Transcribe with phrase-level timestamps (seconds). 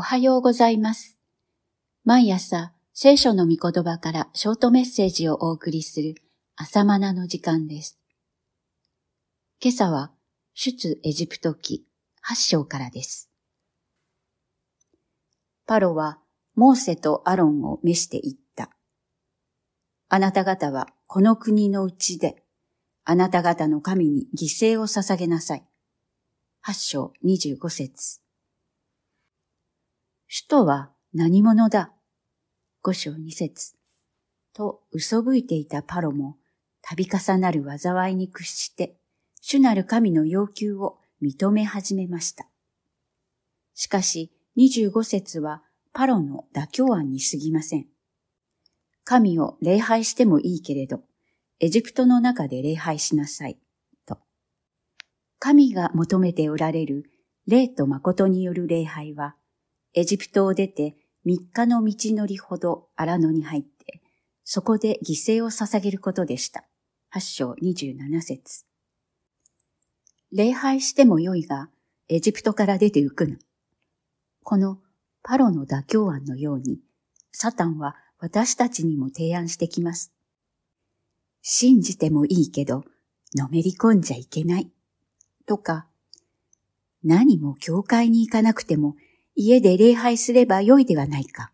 [0.00, 1.20] おはようございます。
[2.06, 6.14] 毎朝、聖書の御言葉からショートメッセージをお送りする
[6.56, 7.98] 朝マナの時間です。
[9.62, 10.10] 今朝は、
[10.54, 11.84] 出エジプト記
[12.26, 13.30] 8章からです。
[15.66, 16.18] パロは、
[16.54, 18.70] モーセとアロンを召して言った。
[20.08, 22.42] あなた方はこの国のうちで、
[23.04, 25.64] あなた方の神に犠牲を捧げなさい。
[26.66, 28.20] 8章25節
[30.32, 31.92] 首都は何者だ？
[32.82, 33.74] 五章二節
[34.54, 36.36] と嘘吹いていたパロも、
[36.82, 38.94] 度重なる災いに屈して、
[39.40, 42.46] 主なる神の要求を認め始めました。
[43.74, 47.88] しかし、二十五節はパロの妥協案に過ぎません。
[49.02, 51.02] 神を礼拝してもいいけれど、
[51.58, 53.58] エジプトの中で礼拝しなさい、
[54.06, 54.16] と。
[55.40, 57.10] 神が求めておられる
[57.48, 59.34] 霊と誠による礼拝は、
[59.94, 64.00] エジプトを出て三日の道のりほど荒野に入って、
[64.44, 66.64] そこで犠牲を捧げることでした。
[67.08, 68.64] 八章二十七節
[70.32, 71.68] 礼拝してもよいが、
[72.08, 73.36] エジプトから出て行くな。
[74.44, 74.78] この
[75.22, 76.78] パロの妥協案のように、
[77.32, 80.12] サタンは私たちにも提案してきます。
[81.42, 82.84] 信じてもいいけど、
[83.34, 84.70] のめり込んじゃいけない。
[85.46, 85.86] とか、
[87.02, 88.94] 何も教会に行かなくても
[89.42, 91.50] 家で礼拝すればよいではないか。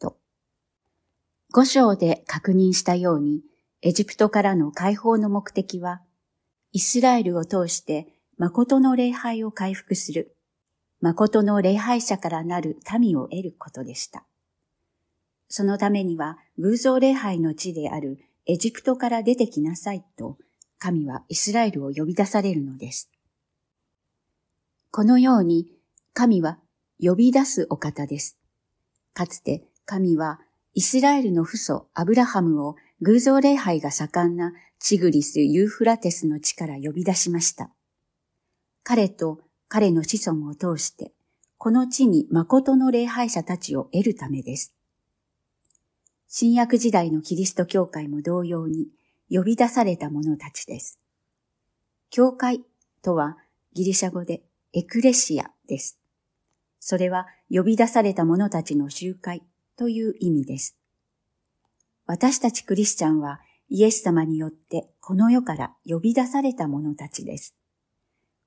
[0.00, 0.16] と。
[1.52, 3.42] 五章で確認したように、
[3.82, 6.02] エジプトからの解放の目的は、
[6.72, 10.36] イスラエルを通して誠の礼拝を回復する、
[11.00, 14.26] 誠の礼拝者からなる民を得ることでした。
[15.48, 20.36] そのためには偶像礼拝の地であるエジプトから出てきなさいと、
[20.78, 23.08] 神はイスラエルを呼び出されるのです。
[24.90, 25.68] このように、
[26.12, 26.58] 神は
[27.00, 28.38] 呼び出すお方です。
[29.12, 30.40] かつて神は
[30.74, 37.70] イスラエルの父祖アブラハムを偶像礼拝が盛んなチグリス・ユーフラテスの地から呼び出しました。
[38.82, 41.12] 彼と彼の子孫を通して、
[41.58, 44.74] この地に誠の礼拝者たちを得るためです。
[46.28, 48.88] 新約時代のキリスト教会も同様に
[49.30, 51.00] 呼び出された者たちです。
[52.10, 52.62] 教会
[53.02, 53.38] とは
[53.72, 54.42] ギリシャ語で
[54.72, 55.98] エクレシアです。
[56.86, 59.42] それは呼び出された者たちの集会
[59.78, 60.76] という意味です。
[62.04, 63.40] 私たちクリスチャンは
[63.70, 67.54] イエス様によってこの世から呼び出された者たちです。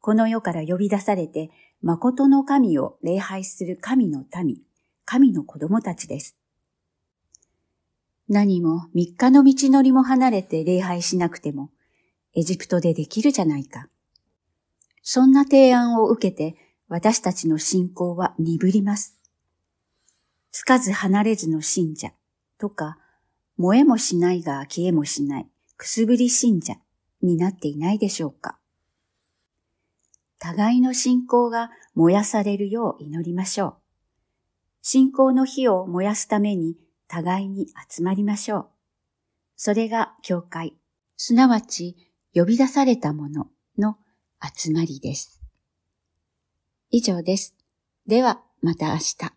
[0.00, 1.50] この世から呼び出されて
[1.82, 4.62] 誠の神を礼拝する神の民、
[5.04, 6.34] 神の子供たちです。
[8.30, 11.68] 何も三日の道のりも離れて礼拝しなくても
[12.34, 13.88] エジプトでできるじゃないか。
[15.02, 16.56] そんな提案を受けて
[16.92, 19.16] 私たちの信仰は鈍ります。
[20.50, 22.12] つかず離れずの信者
[22.58, 22.98] とか、
[23.56, 25.46] 燃えもしないが消えもしない
[25.78, 26.74] くすぶり信者
[27.22, 28.58] になっていないでしょうか。
[30.38, 33.74] 互いの信仰が燃やされるよう祈りましょう。
[34.82, 36.76] 信仰の火を燃やすために
[37.08, 38.66] 互いに集まりましょう。
[39.56, 40.74] それが教会、
[41.16, 41.96] すなわち
[42.34, 43.48] 呼び出されたもの
[43.78, 43.96] の
[44.54, 45.41] 集まりです。
[46.92, 47.54] 以上です。
[48.06, 49.32] では、また明日。